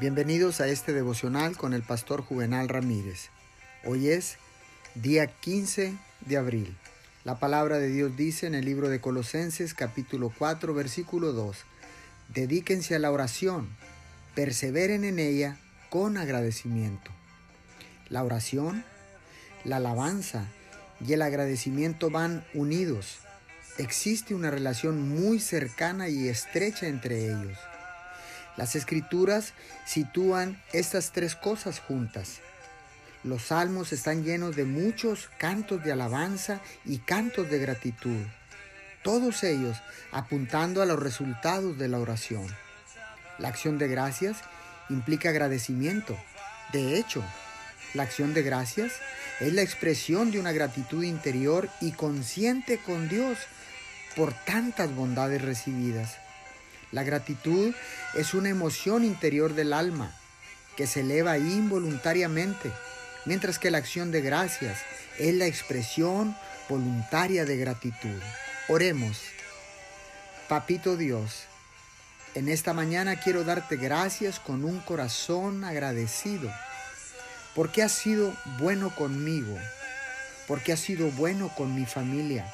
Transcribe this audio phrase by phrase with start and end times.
[0.00, 3.28] Bienvenidos a este devocional con el pastor Juvenal Ramírez.
[3.84, 4.38] Hoy es
[4.94, 6.74] día 15 de abril.
[7.24, 11.58] La palabra de Dios dice en el libro de Colosenses capítulo 4 versículo 2,
[12.28, 13.68] Dedíquense a la oración,
[14.34, 15.58] perseveren en ella
[15.90, 17.10] con agradecimiento.
[18.08, 18.84] La oración,
[19.62, 20.46] la alabanza
[21.06, 23.18] y el agradecimiento van unidos.
[23.76, 27.58] Existe una relación muy cercana y estrecha entre ellos.
[28.56, 29.54] Las escrituras
[29.86, 32.40] sitúan estas tres cosas juntas.
[33.24, 38.26] Los salmos están llenos de muchos cantos de alabanza y cantos de gratitud,
[39.02, 39.78] todos ellos
[40.10, 42.46] apuntando a los resultados de la oración.
[43.38, 44.38] La acción de gracias
[44.90, 46.16] implica agradecimiento.
[46.72, 47.22] De hecho,
[47.94, 48.92] la acción de gracias
[49.40, 53.38] es la expresión de una gratitud interior y consciente con Dios
[54.14, 56.21] por tantas bondades recibidas.
[56.92, 57.74] La gratitud
[58.12, 60.12] es una emoción interior del alma
[60.76, 62.70] que se eleva involuntariamente,
[63.24, 64.78] mientras que la acción de gracias
[65.18, 66.36] es la expresión
[66.68, 68.20] voluntaria de gratitud.
[68.68, 69.22] Oremos.
[70.48, 71.44] Papito Dios,
[72.34, 76.52] en esta mañana quiero darte gracias con un corazón agradecido,
[77.54, 79.58] porque has sido bueno conmigo,
[80.46, 82.52] porque has sido bueno con mi familia,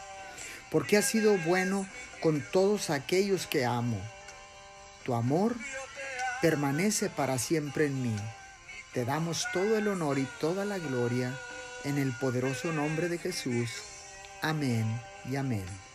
[0.70, 1.88] porque has sido bueno
[2.20, 4.00] con todos aquellos que amo
[5.08, 5.54] tu amor
[6.42, 8.16] permanece para siempre en mí.
[8.92, 11.34] Te damos todo el honor y toda la gloria
[11.84, 13.70] en el poderoso nombre de Jesús.
[14.42, 14.84] Amén
[15.30, 15.87] y amén.